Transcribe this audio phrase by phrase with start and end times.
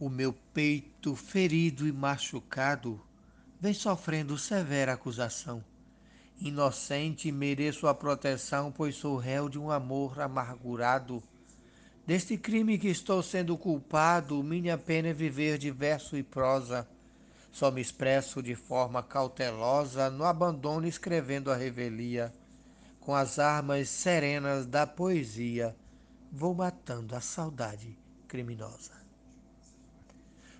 [0.00, 3.00] O meu peito ferido e machucado
[3.60, 5.64] vem sofrendo severa acusação.
[6.40, 11.20] Inocente mereço a proteção, pois sou réu de um amor amargurado.
[12.06, 16.88] Deste crime que estou sendo culpado, minha pena é viver de verso e prosa.
[17.50, 22.32] Só me expresso de forma cautelosa, no abandono escrevendo a revelia.
[23.00, 25.74] Com as armas serenas da poesia,
[26.30, 29.07] vou matando a saudade criminosa.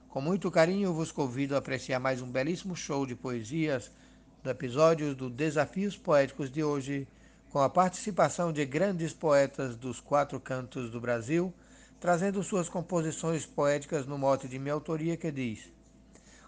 [0.09, 3.93] Com muito carinho, vos convido a apreciar mais um belíssimo show de poesias
[4.43, 7.07] do episódio do Desafios Poéticos de hoje,
[7.51, 11.52] com a participação de grandes poetas dos quatro cantos do Brasil,
[12.01, 15.71] trazendo suas composições poéticas no mote de minha autoria que diz: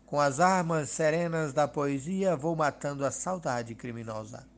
[0.07, 4.49] Com as armas serenas da poesia vou matando a saudade criminosa.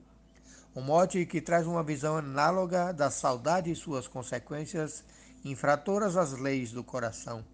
[0.77, 5.03] Um mote que traz uma visão análoga da saudade e suas consequências
[5.45, 7.45] infratoras às leis do coração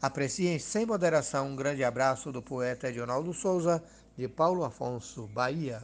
[0.00, 3.82] Apreciem sem moderação um grande abraço do poeta Edionaldo Souza,
[4.16, 5.82] de Paulo Afonso, Bahia.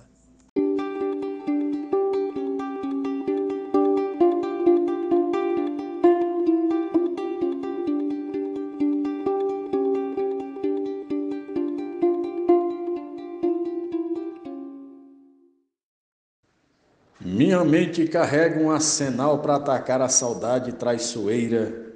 [17.22, 21.89] Minha mente carrega um arsenal para atacar a saudade traiçoeira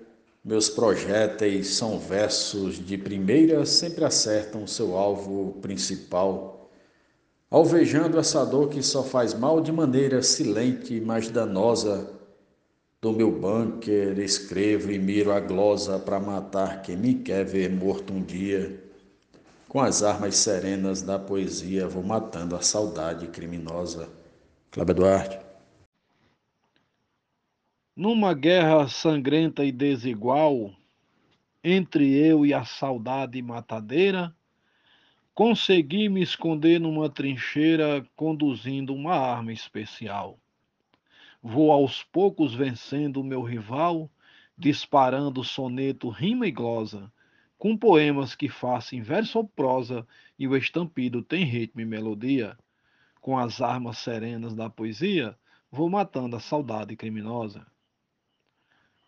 [0.45, 6.71] meus projéteis são versos de primeira, sempre acertam seu alvo principal.
[7.51, 12.11] Alvejando essa dor que só faz mal de maneira silente, mas danosa,
[13.01, 18.13] do meu bunker escrevo e miro a glosa para matar quem me quer ver morto
[18.13, 18.83] um dia.
[19.69, 24.09] Com as armas serenas da poesia vou matando a saudade criminosa.
[24.71, 25.44] Cláudio Duarte.
[27.97, 30.75] Numa guerra sangrenta e desigual,
[31.63, 34.35] entre eu e a saudade matadeira,
[35.33, 40.41] consegui me esconder numa trincheira conduzindo uma arma especial.
[41.41, 44.11] Vou aos poucos vencendo o meu rival,
[44.59, 47.13] disparando soneto, rima e glosa,
[47.57, 50.05] com poemas que façam verso ou prosa
[50.37, 52.59] e o estampido tem ritmo e melodia.
[53.21, 55.39] Com as armas serenas da poesia,
[55.71, 57.65] vou matando a saudade criminosa.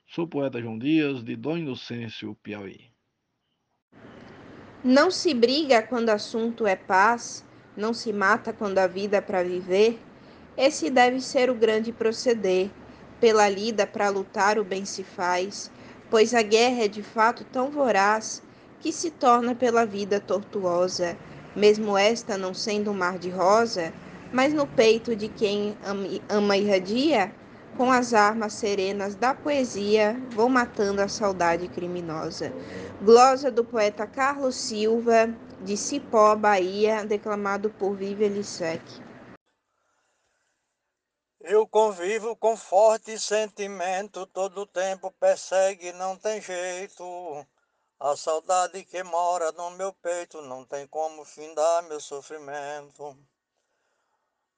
[0.08, 2.92] Sou poeta João Dias, de Dom Inocêncio, Piauí.
[4.82, 7.44] Não se briga quando assunto é paz,
[7.76, 10.00] não se mata quando a vida é para viver.
[10.56, 12.70] Esse deve ser o grande proceder.
[13.20, 15.72] Pela lida para lutar o bem se faz,
[16.08, 18.42] pois a guerra é de fato tão voraz
[18.80, 21.18] que se torna pela vida tortuosa,
[21.54, 23.92] mesmo esta não sendo um mar de rosa,
[24.32, 25.76] mas no peito de quem
[26.28, 27.32] ama, irradia,
[27.76, 32.52] com as armas serenas da poesia, vou matando a saudade criminosa.
[33.02, 35.28] Glosa do poeta Carlos Silva,
[35.60, 38.82] de Cipó, Bahia, declamado por Vivian Lissec.
[41.40, 47.46] Eu convivo com forte sentimento, todo tempo persegue, não tem jeito.
[48.00, 53.16] A saudade que mora no meu peito não tem como findar meu sofrimento.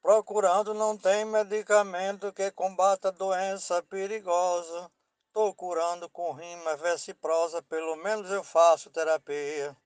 [0.03, 4.91] Procurando não tem medicamento que combata doença perigosa.
[5.33, 9.77] Tô curando com rima, verso e prosa, pelo menos eu faço terapia.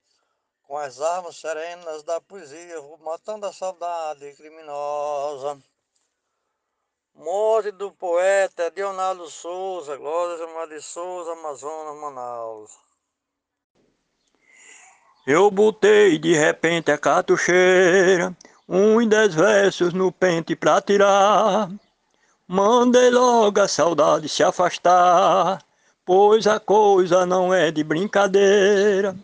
[0.63, 5.61] Com as armas serenas da poesia, vou matando a saudade criminosa.
[7.15, 12.79] Morte do poeta Dionaldo Souza, Glória de Souza, Amazonas, Manaus.
[15.27, 18.37] Eu botei de repente a catucheira
[18.75, 21.71] um e dez versos no pente pra tirar.
[22.49, 25.63] Mandei logo a saudade se afastar,
[26.07, 29.15] pois a coisa não é de brincadeira.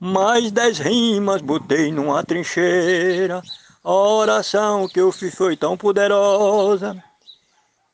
[0.00, 3.42] Mais dez rimas botei numa trincheira,
[3.84, 6.96] a oração que eu fiz foi tão poderosa,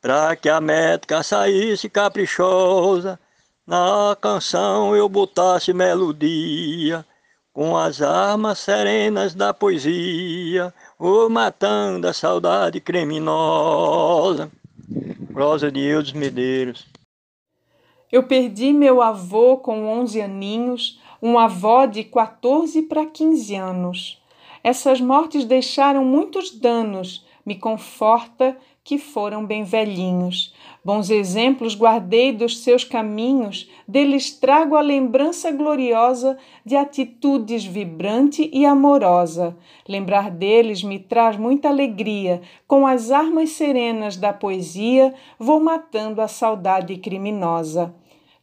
[0.01, 3.19] pra que a métrica saísse caprichosa,
[3.67, 7.05] na canção eu botasse melodia,
[7.53, 14.51] com as armas serenas da poesia, ou matando a saudade criminosa.
[15.33, 16.85] Rosa de Eudes Medeiros.
[18.11, 24.21] Eu perdi meu avô com 11 aninhos, uma avó de 14 para 15 anos.
[24.63, 30.53] Essas mortes deixaram muitos danos, me conforta que foram bem velhinhos.
[30.83, 38.65] Bons exemplos guardei dos seus caminhos, deles trago a lembrança gloriosa de atitudes vibrante e
[38.65, 39.55] amorosa.
[39.87, 46.27] Lembrar deles me traz muita alegria, com as armas serenas da poesia vou matando a
[46.27, 47.95] saudade criminosa.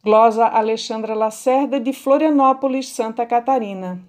[0.03, 4.01] Glosa Alexandra Lacerda, de Florianópolis, Santa Catarina.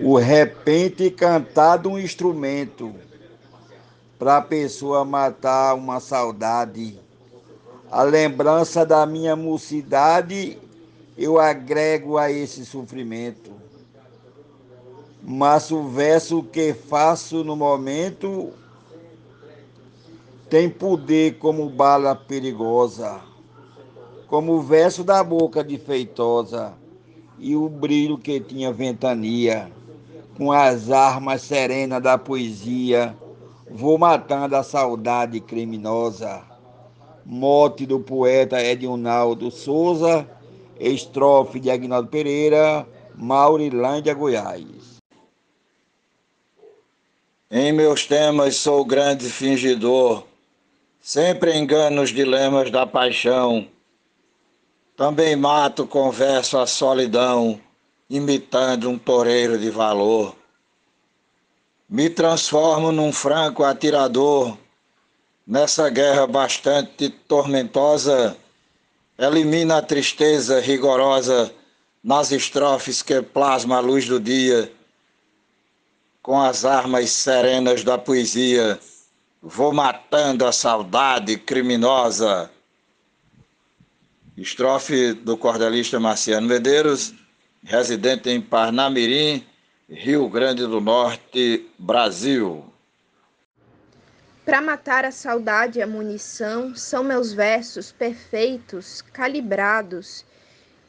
[0.00, 2.94] O repente cantado um instrumento
[4.18, 6.98] para a pessoa matar uma saudade.
[7.90, 10.58] A lembrança da minha mocidade
[11.16, 13.50] eu agrego a esse sofrimento.
[15.22, 18.52] Mas o verso que faço no momento
[20.48, 23.20] tem poder como bala perigosa,
[24.28, 26.72] como o verso da boca de feitosa
[27.38, 29.70] e o brilho que tinha ventania,
[30.36, 33.16] com as armas serenas da poesia,
[33.70, 36.42] vou matando a saudade criminosa.
[37.24, 40.28] Mote do poeta Edinaldo Souza,
[40.78, 44.96] estrofe de Agnaldo Pereira, Maurilândia, Goiás.
[47.50, 50.24] Em meus temas sou grande fingidor,
[51.06, 53.68] Sempre engano os dilemas da paixão.
[54.96, 57.60] Também mato com verso a solidão,
[58.10, 60.34] imitando um toureiro de valor.
[61.88, 64.56] Me transformo num franco atirador.
[65.46, 68.36] Nessa guerra bastante tormentosa,
[69.16, 71.52] elimina a tristeza rigorosa
[72.02, 74.72] nas estrofes que plasma a luz do dia,
[76.20, 78.80] com as armas serenas da poesia
[79.48, 82.50] Vou matando a saudade criminosa.
[84.36, 87.14] Estrofe do cordelista Marciano Medeiros,
[87.62, 89.46] residente em Parnamirim,
[89.88, 92.64] Rio Grande do Norte, Brasil.
[94.44, 100.24] Para matar a saudade e a munição, são meus versos perfeitos, calibrados,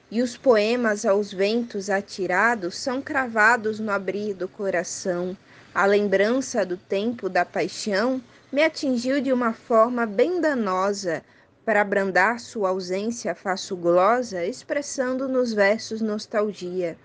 [0.09, 5.37] e os poemas aos ventos atirados são cravados no abrir do coração.
[5.75, 8.19] A lembrança do tempo da paixão
[8.51, 11.23] me atingiu de uma forma bem danosa.
[11.63, 16.97] Para abrandar sua ausência, faço glosa, expressando nos versos nostalgia.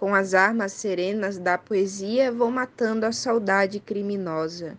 [0.00, 4.78] Com as armas serenas da poesia, vou matando a saudade criminosa.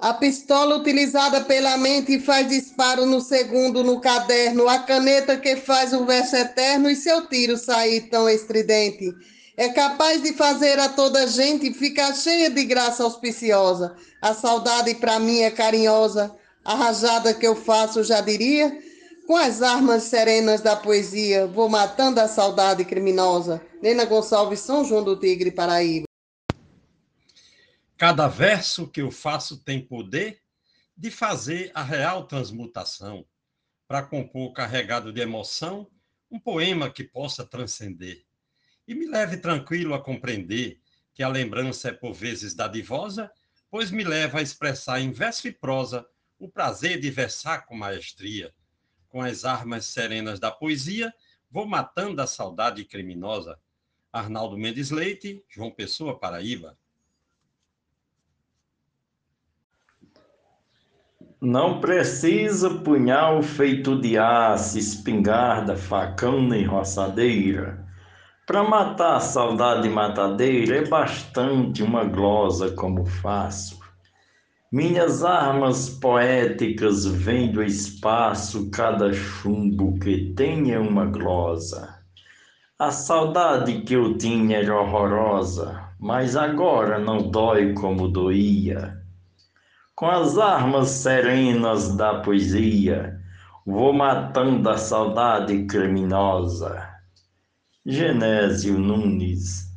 [0.00, 5.92] A pistola utilizada pela mente faz disparo no segundo no caderno, a caneta que faz
[5.92, 9.14] o verso eterno e seu tiro sair tão estridente
[9.58, 13.94] é capaz de fazer a toda gente ficar cheia de graça auspiciosa.
[14.22, 18.74] A saudade para mim é carinhosa, a rajada que eu faço já diria,
[19.26, 23.64] com as armas serenas da poesia, vou matando a saudade criminosa.
[23.82, 26.06] Nena Gonçalves, São João do Tigre, Paraíba.
[27.96, 30.42] Cada verso que eu faço tem poder
[30.96, 33.24] de fazer a real transmutação,
[33.88, 35.88] para compor carregado de emoção
[36.30, 38.24] um poema que possa transcender
[38.86, 40.80] e me leve tranquilo a compreender
[41.14, 43.30] que a lembrança é por vezes dadivosa,
[43.70, 46.04] pois me leva a expressar em verso e prosa
[46.38, 48.52] o prazer de versar com maestria.
[49.14, 51.14] Com as armas serenas da poesia,
[51.48, 53.56] vou matando a saudade criminosa.
[54.12, 56.76] Arnaldo Mendes Leite, João Pessoa, Paraíba.
[61.40, 67.86] Não precisa punhal feito de aço, espingarda, facão nem roçadeira.
[68.44, 73.73] Para matar a saudade matadeira é bastante uma glosa como faço.
[74.74, 82.00] Minhas armas poéticas vêm do espaço, cada chumbo que tenha uma glosa.
[82.76, 89.00] A saudade que eu tinha era horrorosa, mas agora não dói como doía.
[89.94, 93.16] Com as armas serenas da poesia,
[93.64, 96.84] vou matando a saudade criminosa
[97.86, 99.73] Genésio Nunes.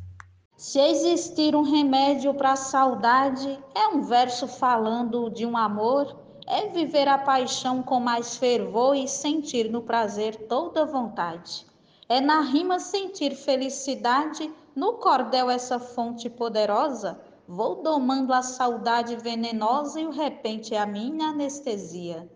[0.58, 6.16] Se existir um remédio para a saudade, é um verso falando de um amor,
[6.48, 11.64] é viver a paixão com mais fervor e sentir no prazer toda vontade.
[12.08, 17.20] É na rima sentir felicidade, no cordel essa fonte poderosa.
[17.46, 22.28] Vou domando a saudade venenosa e o repente é a minha anestesia.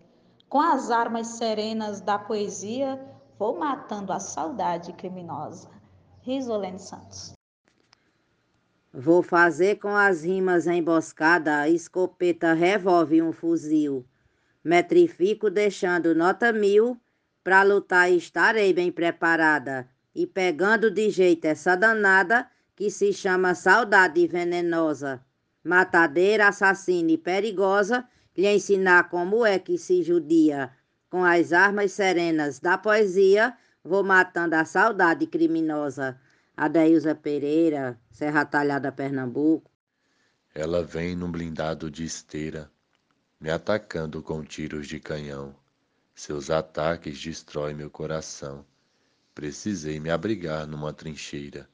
[0.47, 3.05] Com as armas serenas da poesia,
[3.37, 5.69] Vou matando a saudade criminosa.
[6.21, 7.33] Risolene Santos.
[8.95, 14.05] Vou fazer com as rimas emboscada, escopeta, revólver e um fuzil.
[14.63, 16.95] Metrifico deixando nota mil,
[17.43, 19.89] pra lutar estarei bem preparada.
[20.13, 25.25] E pegando de jeito essa danada, que se chama saudade venenosa.
[25.63, 28.07] Matadeira, assassina e perigosa,
[28.37, 30.71] lhe ensinar como é que se judia
[31.09, 36.19] com as armas serenas da poesia, vou matando a saudade criminosa.
[36.55, 39.71] Adeilza Pereira, Serra Talhada, Pernambuco.
[40.53, 42.71] Ela vem num blindado de esteira,
[43.39, 45.55] me atacando com tiros de canhão.
[46.13, 48.63] Seus ataques destroem meu coração.
[49.33, 51.67] Precisei me abrigar numa trincheira.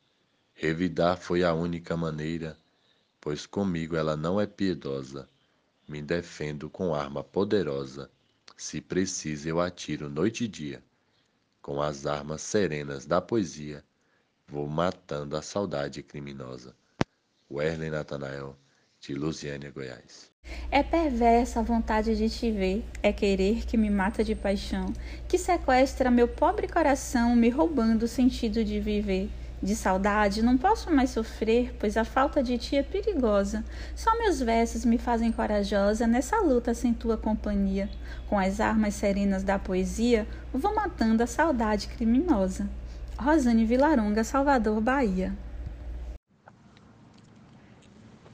[0.54, 2.58] Revidar foi a única maneira,
[3.20, 5.28] pois comigo ela não é piedosa.
[5.90, 8.10] Me defendo com arma poderosa.
[8.56, 10.82] Se precisa, eu atiro noite e dia.
[11.62, 13.84] Com as armas serenas da poesia,
[14.52, 16.76] vou matando a saudade criminosa.
[17.52, 18.56] Werley Natanael,
[19.00, 20.32] de Lusiânia, Goiás.
[20.72, 24.92] É perversa a vontade de te ver, é querer que me mata de paixão,
[25.28, 29.30] que sequestra meu pobre coração, me roubando o sentido de viver.
[29.62, 33.64] De saudade não posso mais sofrer, pois a falta de ti é perigosa.
[33.94, 37.90] Só meus versos me fazem corajosa nessa luta sem tua companhia.
[38.28, 42.70] Com as armas serenas da poesia, vou matando a saudade criminosa.
[43.22, 45.36] Rosane Vilaronga, Salvador, Bahia.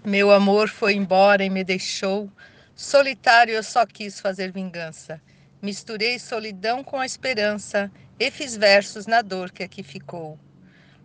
[0.06, 2.32] Meu amor foi embora e me deixou.
[2.76, 5.20] Solitário eu só quis fazer vingança.
[5.60, 10.38] Misturei solidão com a esperança e fiz versos na dor que aqui ficou.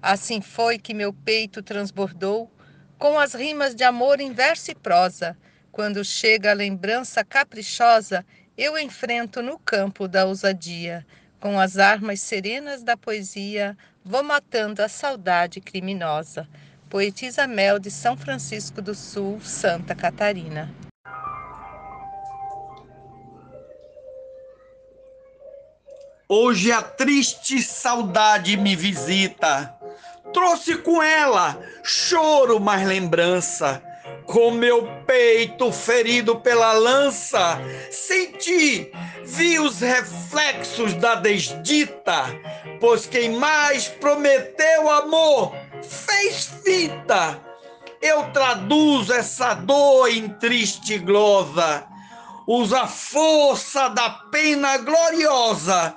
[0.02, 2.52] Assim foi que meu peito transbordou
[2.98, 5.34] com as rimas de amor em verso e prosa.
[5.72, 8.26] Quando chega a lembrança caprichosa,
[8.58, 11.06] eu enfrento no campo da ousadia.
[11.40, 16.46] Com as armas serenas da poesia, vou matando a saudade criminosa.
[16.90, 20.70] Poetisa Mel de São Francisco do Sul, Santa Catarina.
[26.28, 29.74] Hoje a triste saudade me visita.
[30.34, 33.82] Trouxe com ela choro, mais lembrança.
[34.26, 37.58] Com meu peito ferido pela lança,
[37.90, 38.90] senti,
[39.24, 42.26] vi os reflexos da desdita,
[42.80, 45.52] pois quem mais prometeu amor
[45.82, 47.40] fez fita.
[48.00, 51.86] Eu traduzo essa dor em triste glosa.
[52.46, 55.94] Usa a força da pena gloriosa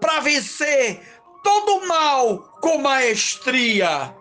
[0.00, 1.00] para vencer
[1.42, 4.14] todo mal com maestria.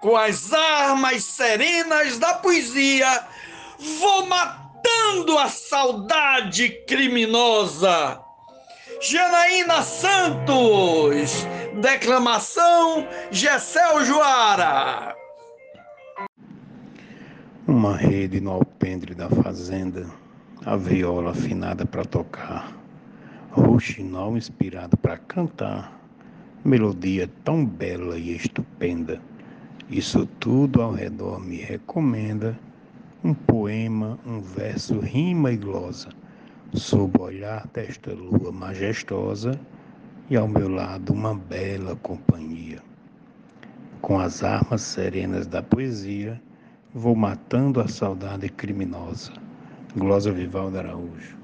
[0.00, 3.22] Com as armas serenas da poesia,
[3.98, 8.18] vou matando a saudade criminosa.
[9.02, 11.46] Janaína Santos,
[11.82, 15.14] declamação Gessel Joara.
[17.66, 20.06] Uma rede no alpendre da fazenda,
[20.64, 22.72] a viola afinada para tocar,
[23.50, 25.92] roxinol inspirado para cantar,
[26.64, 29.20] melodia tão bela e estupenda.
[29.90, 32.56] Isso tudo ao redor me recomenda
[33.24, 36.10] um poema, um verso, rima e glosa
[36.72, 39.60] sob o olhar desta lua majestosa
[40.28, 42.80] e ao meu lado uma bela companhia.
[44.00, 46.40] Com as armas serenas da poesia,
[46.94, 49.32] vou matando a saudade criminosa.
[49.96, 51.36] Glosa Vivaldo Araújo.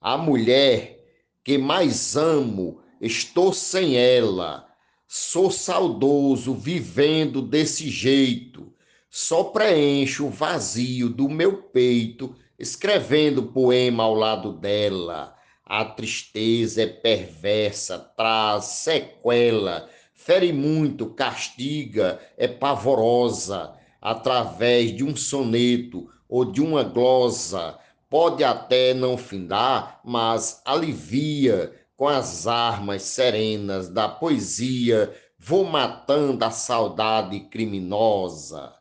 [0.00, 0.98] A mulher
[1.44, 4.69] que mais amo, estou sem ela.
[5.12, 8.72] Sou saudoso vivendo desse jeito.
[9.10, 15.34] Só preencho o vazio do meu peito escrevendo poema ao lado dela.
[15.66, 23.74] A tristeza é perversa, traz sequela, fere muito, castiga, é pavorosa.
[24.00, 27.76] Através de um soneto ou de uma glosa,
[28.08, 36.50] pode até não findar, mas alivia com as armas serenas da poesia, vou matando a
[36.50, 38.74] saudade criminosa.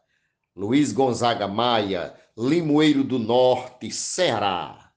[0.56, 4.94] Luiz Gonzaga Maia, Limoeiro do Norte, Ceará.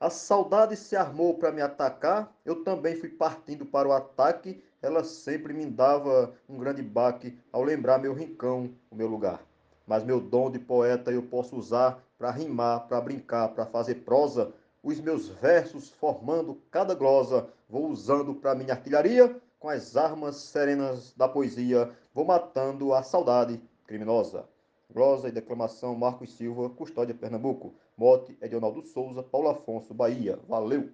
[0.00, 5.04] A saudade se armou para me atacar, eu também fui partindo para o ataque, ela
[5.04, 9.42] sempre me dava um grande baque ao lembrar meu rincão, o meu lugar.
[9.86, 14.54] Mas meu dom de poeta eu posso usar para rimar, para brincar, para fazer prosa,
[14.82, 21.14] os meus versos formando cada glosa, vou usando para minha artilharia, com as armas serenas
[21.16, 24.44] da poesia, vou matando a saudade criminosa.
[24.92, 27.72] Glosa e declamação Marcos Silva, Custódia Pernambuco.
[27.96, 30.38] Mote Edionaldo Souza, Paulo Afonso, Bahia.
[30.48, 30.88] Valeu!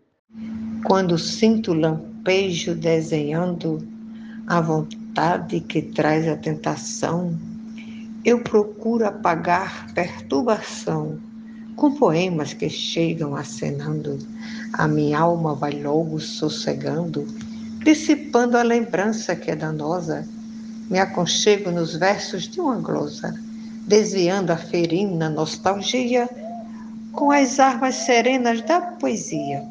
[0.87, 3.79] Quando sinto lampejo desenhando
[4.47, 7.33] a vontade que traz a tentação,
[8.25, 11.19] eu procuro apagar perturbação
[11.79, 14.19] com poemas que chegam acenando.
[14.75, 17.27] A minha alma vai logo sossegando,
[17.83, 20.29] dissipando a lembrança que é danosa.
[20.91, 23.35] Me aconchego nos versos de uma glosa
[23.89, 26.29] desviando a ferina nostalgia
[27.13, 29.63] com as armas serenas da poesia.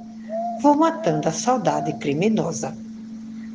[0.60, 2.76] Vou matando a saudade criminosa.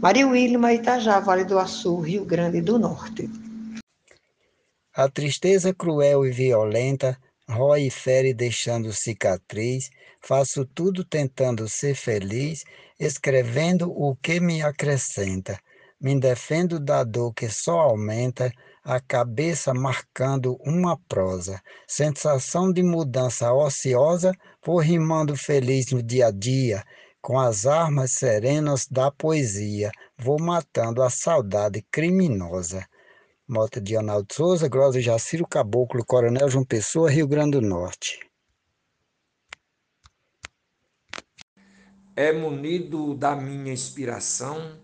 [0.00, 3.28] Maria Wilma, Itajá, Vale do Açu, Rio Grande do Norte.
[4.94, 7.18] A tristeza cruel e violenta
[7.48, 12.64] rói e fere deixando cicatriz, faço tudo tentando ser feliz,
[12.98, 15.58] escrevendo o que me acrescenta,
[16.00, 18.52] me defendo da dor que só aumenta,
[18.84, 24.32] a cabeça marcando uma prosa, sensação de mudança ociosa,
[24.64, 26.82] vou rimando feliz no dia a dia,
[27.20, 32.84] com as armas serenas da poesia, vou matando a saudade criminosa.
[33.52, 38.18] Mota de Arnaldo Souza, Grosa Jaciro Caboclo, Coronel João Pessoa, Rio Grande do Norte.
[42.16, 44.78] É munido da minha inspiração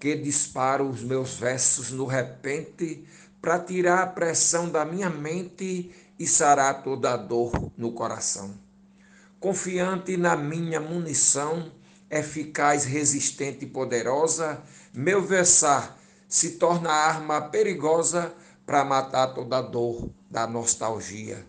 [0.00, 3.04] que disparo os meus versos no repente
[3.40, 8.52] para tirar a pressão da minha mente e sarar toda a dor no coração.
[9.38, 11.70] Confiante na minha munição,
[12.10, 14.60] eficaz, resistente e poderosa,
[14.92, 15.97] meu versar
[16.28, 18.34] se torna arma perigosa
[18.66, 21.44] para matar toda a dor da nostalgia.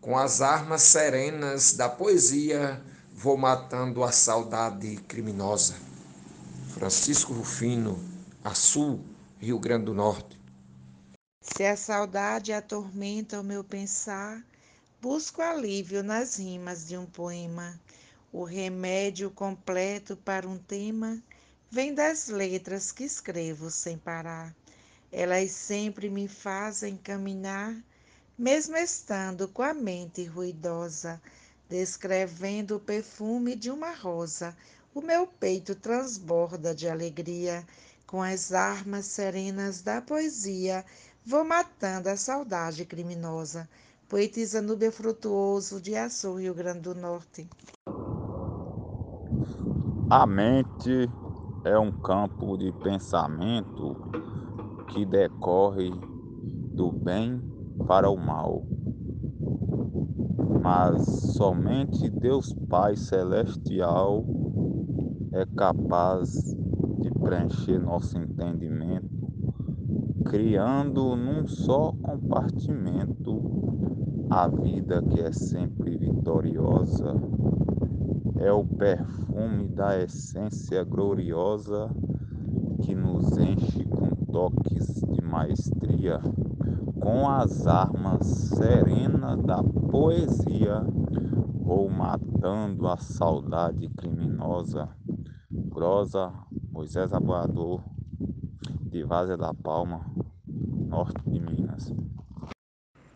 [0.00, 5.74] Com as armas serenas da poesia, vou matando a saudade criminosa.
[6.74, 7.98] Francisco Rufino,
[8.44, 9.00] Açu,
[9.38, 10.38] Rio Grande do Norte.
[11.40, 14.44] Se a saudade atormenta o meu pensar,
[15.00, 17.80] busco alívio nas rimas de um poema.
[18.30, 21.22] O remédio completo para um tema
[21.74, 24.54] vem das letras que escrevo sem parar.
[25.10, 27.74] Elas sempre me fazem caminhar,
[28.38, 31.20] mesmo estando com a mente ruidosa,
[31.68, 34.56] descrevendo o perfume de uma rosa.
[34.94, 37.66] O meu peito transborda de alegria,
[38.06, 40.84] com as armas serenas da poesia,
[41.26, 43.68] vou matando a saudade criminosa.
[44.08, 47.48] Poetisa Núbia Frutuoso, de Açu, Rio Grande do Norte.
[50.08, 51.08] A mente
[51.64, 53.96] é um campo de pensamento
[54.88, 55.90] que decorre
[56.74, 57.40] do bem
[57.86, 58.66] para o mal.
[60.62, 61.04] Mas
[61.34, 64.24] somente Deus Pai Celestial
[65.32, 66.54] é capaz
[67.00, 69.08] de preencher nosso entendimento,
[70.26, 73.42] criando num só compartimento
[74.30, 77.33] a vida que é sempre vitoriosa
[78.38, 81.90] é o perfume da essência gloriosa
[82.82, 86.20] que nos enche com toques de maestria,
[87.00, 90.84] com as armas serenas da poesia,
[91.54, 94.88] vou matando a saudade criminosa.
[95.50, 96.32] Grosa,
[96.70, 97.82] Moisés Aboador,
[98.82, 100.04] de Várzea da Palma,
[100.46, 101.92] norte de Minas.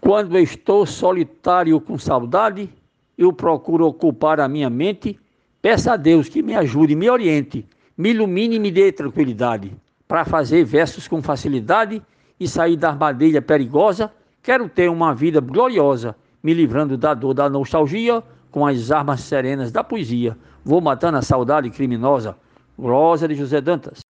[0.00, 2.72] Quando estou solitário com saudade,
[3.18, 5.18] eu procuro ocupar a minha mente,
[5.60, 9.76] peço a Deus que me ajude, me oriente, me ilumine e me dê tranquilidade
[10.06, 12.00] para fazer versos com facilidade
[12.38, 14.12] e sair da armadilha perigosa.
[14.40, 19.72] Quero ter uma vida gloriosa, me livrando da dor da nostalgia com as armas serenas
[19.72, 20.38] da poesia.
[20.64, 22.36] Vou matando a saudade criminosa.
[22.78, 24.07] Rosa de José Dantas.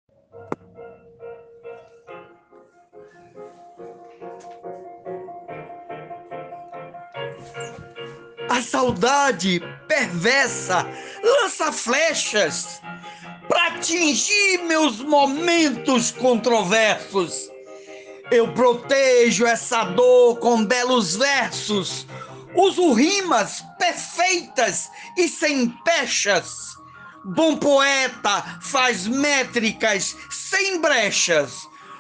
[8.59, 10.85] A saudade perversa
[11.23, 12.81] lança flechas
[13.49, 17.49] para atingir meus momentos controversos.
[18.33, 22.05] Eu protejo essa dor com belos versos,
[22.57, 26.77] uso rimas perfeitas e sem pechas.
[27.25, 31.53] Bom poeta faz métricas sem brechas.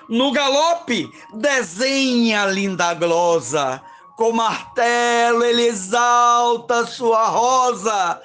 [0.09, 3.81] No galope desenha linda glosa
[4.19, 8.21] com martelo ele exalta sua rosa.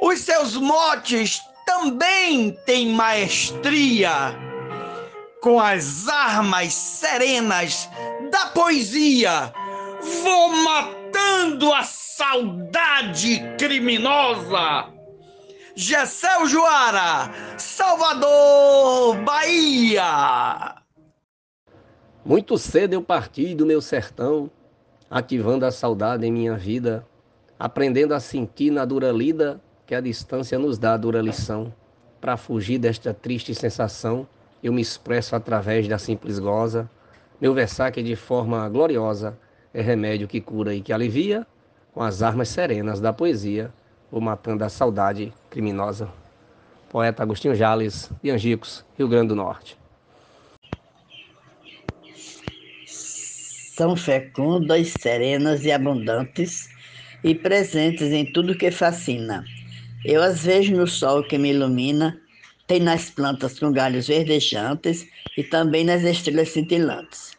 [0.00, 4.36] Os seus motes também têm maestria.
[5.40, 7.88] Com as armas serenas
[8.32, 9.52] da poesia,
[10.24, 14.88] vou matando a saudade criminosa.
[15.76, 20.74] Gessel Joara, Salvador, Bahia.
[22.24, 24.50] Muito cedo eu parti do meu sertão
[25.10, 27.06] ativando a saudade em minha vida,
[27.58, 31.72] aprendendo a sentir na dura lida que a distância nos dá a dura lição.
[32.20, 34.26] Para fugir desta triste sensação,
[34.62, 36.88] eu me expresso através da simples goza.
[37.40, 39.38] Meu versaque de forma gloriosa
[39.72, 41.46] é remédio que cura e que alivia,
[41.92, 43.72] com as armas serenas da poesia,
[44.10, 46.08] vou matando a saudade criminosa.
[46.88, 49.83] Poeta Agostinho Jales, de Angicos, Rio Grande do Norte.
[53.74, 56.68] São fecundas, serenas e abundantes
[57.24, 59.44] e presentes em tudo que fascina.
[60.04, 62.20] Eu as vejo no sol que me ilumina,
[62.68, 67.36] tem nas plantas com galhos verdejantes e também nas estrelas cintilantes.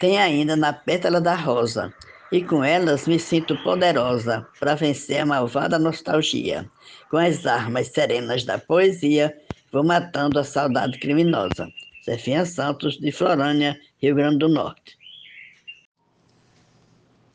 [0.00, 1.94] Tem ainda na pétala da rosa,
[2.32, 6.68] e com elas me sinto poderosa para vencer a malvada nostalgia.
[7.08, 9.32] Com as armas serenas da poesia,
[9.70, 11.72] vou matando a saudade criminosa.
[12.04, 14.95] Zefinha Santos, de Florânia, Rio Grande do Norte.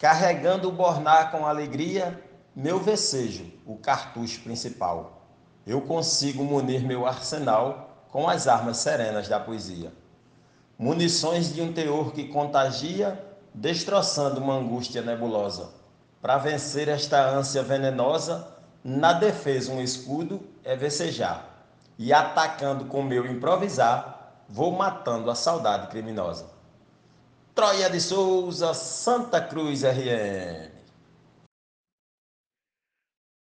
[0.02, 2.20] Carregando o bornar com alegria,
[2.56, 5.28] meu vecejo, o cartucho principal.
[5.64, 9.94] Eu consigo munir meu arsenal com as armas serenas da poesia.
[10.76, 15.70] Munições de um teor que contagia destroçando uma angústia nebulosa.
[16.20, 18.48] Para vencer esta ânsia venenosa,
[18.84, 21.46] na defesa um escudo é vecejar,
[22.00, 26.48] e atacando com meu improvisar, vou matando a saudade criminosa.
[27.62, 30.72] Troia de Souza, Santa Cruz RN.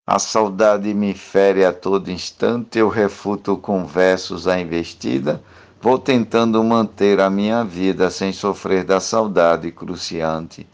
[0.08, 5.42] A saudade me fere a todo instante, eu refuto com versos a investida
[5.82, 10.66] Vou tentando manter a minha vida sem sofrer da saudade cruciante.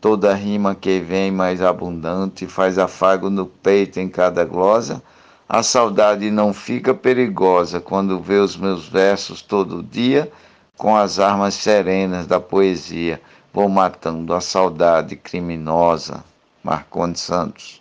[0.00, 5.02] Toda rima que vem mais abundante faz afago no peito em cada glosa.
[5.48, 10.30] A saudade não fica perigosa quando vê os meus versos todo dia
[10.76, 13.20] com as armas serenas da poesia.
[13.52, 16.22] Vou matando a saudade criminosa.
[16.62, 17.80] Marcondes Santos.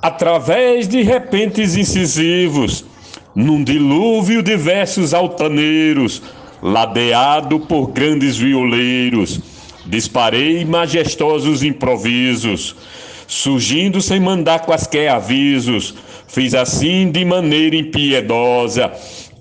[0.00, 2.84] Através de repentes incisivos,
[3.34, 6.22] num dilúvio de versos altaneiros,
[6.62, 9.40] ladeado por grandes violeiros,
[9.86, 12.76] disparei majestosos improvisos,
[13.26, 15.94] surgindo sem mandar quaisquer avisos,
[16.28, 18.92] fiz assim de maneira impiedosa,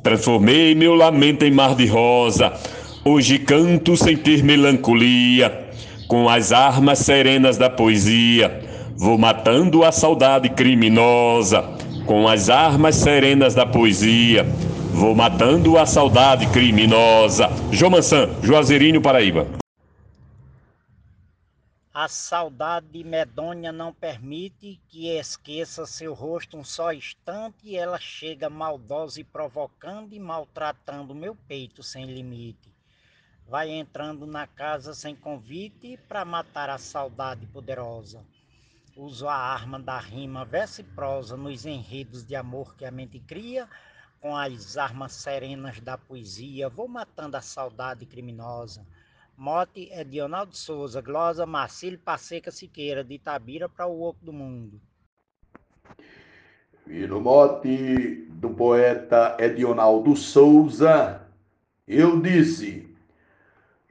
[0.01, 2.53] transformei meu lamento em mar de rosa,
[3.05, 5.69] hoje canto sem ter melancolia,
[6.07, 8.61] com as armas serenas da poesia,
[8.95, 14.43] vou matando a saudade criminosa com as armas serenas da poesia,
[14.93, 17.47] vou matando a saudade criminosa.
[17.71, 19.47] Jomansan, Juazeirinho, Paraíba.
[21.93, 29.21] A saudade medonha não permite que esqueça seu rosto um só instante, ela chega maldosa
[29.21, 32.70] e provocando e maltratando meu peito sem limite.
[33.51, 38.23] Vai entrando na casa sem convite para matar a saudade poderosa.
[38.95, 43.19] Uso a arma da rima, verso e prosa nos enredos de amor que a mente
[43.19, 43.67] cria,
[44.21, 48.87] com as armas serenas da poesia, vou matando a saudade criminosa.
[49.35, 54.79] Mote é Dionaldo Souza, glosa Marcílio Passeca Siqueira, de Itabira para o Oco do Mundo.
[56.87, 61.27] E no mote do poeta Edionaldo Souza,
[61.85, 62.90] eu disse: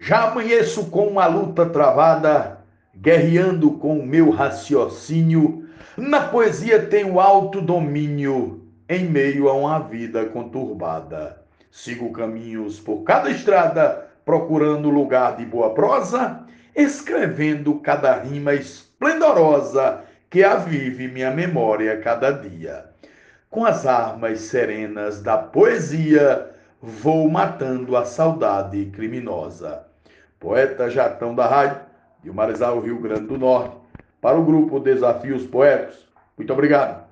[0.02, 2.60] Já amanheço com uma luta travada
[2.96, 10.24] guerreando com o meu raciocínio, na poesia tenho alto domínio em meio a uma vida
[10.24, 11.42] conturbada.
[11.70, 20.42] Sigo caminhos por cada estrada, procurando lugar de boa prosa, escrevendo cada rima esplendorosa que
[20.42, 22.86] avive minha memória cada dia.
[23.50, 29.89] Com as armas serenas da poesia, vou matando a saudade criminosa.
[30.40, 31.82] Poeta Jatão da Rádio,
[32.24, 33.76] de Marizal, Rio Grande do Norte,
[34.22, 35.96] para o grupo Desafios Poetas.
[36.34, 37.04] Muito obrigado.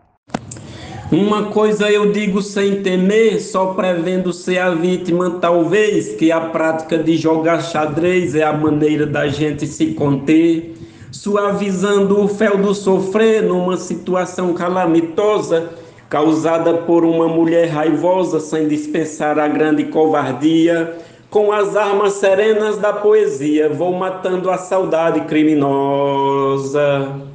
[1.12, 6.96] Uma coisa eu digo sem temer, só prevendo ser a vítima, talvez, que a prática
[6.96, 10.74] de jogar xadrez é a maneira da gente se conter,
[11.12, 15.70] suavizando o fel do sofrer numa situação calamitosa,
[16.08, 20.96] causada por uma mulher raivosa, sem dispensar a grande covardia
[21.30, 27.28] com as armas serenas da poesia, vou matando a saudade criminosa.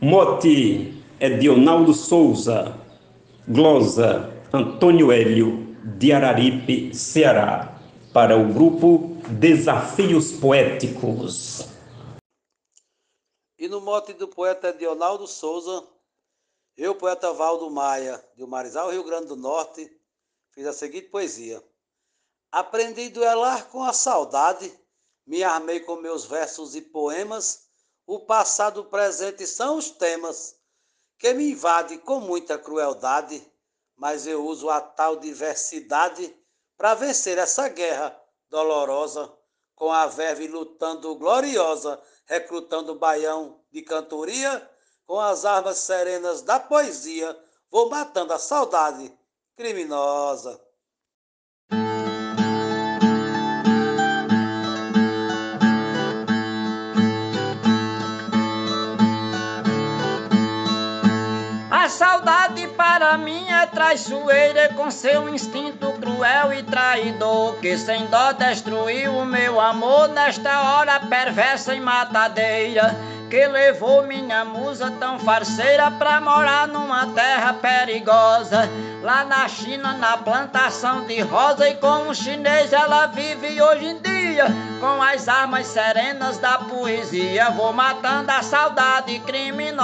[0.00, 2.74] Mote é Dionaldo Souza.
[3.48, 7.74] Glosa Antônio Hélio, de Araripe, Ceará.
[8.12, 11.68] Para o grupo Desafios Poéticos.
[13.58, 15.84] E no mote do poeta Dionaldo Souza,
[16.76, 19.90] eu, poeta Valdo Maia, de Marizal, Rio Grande do Norte,
[20.52, 21.62] fiz a seguinte poesia.
[22.56, 24.72] Aprendi a duelar com a saudade,
[25.26, 27.66] me armei com meus versos e poemas,
[28.06, 30.56] o passado o presente são os temas
[31.18, 33.46] que me invade com muita crueldade,
[33.94, 36.34] mas eu uso a tal diversidade
[36.78, 39.30] para vencer essa guerra dolorosa,
[39.74, 44.66] com a verve lutando gloriosa, recrutando o baião de cantoria,
[45.06, 47.38] com as armas serenas da poesia,
[47.70, 49.14] vou matando a saudade
[49.54, 50.65] criminosa.
[63.16, 69.60] Mim é traiçoeira com seu instinto cruel e traidor que sem dó destruiu o meu
[69.60, 72.96] amor nesta hora perversa e matadeira
[73.28, 78.68] que levou minha musa tão farceira pra morar numa terra perigosa.
[79.02, 83.98] Lá na China, na plantação de rosa, e com um chinês ela vive hoje em
[83.98, 84.46] dia.
[84.80, 89.76] Com as armas serenas da poesia, vou matando a saudade criminosa.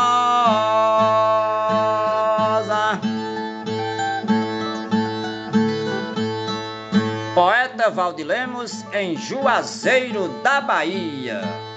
[7.88, 11.71] Valdilemos em Juazeiro da Bahia.